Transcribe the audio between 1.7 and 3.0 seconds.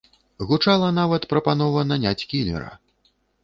наняць кілера.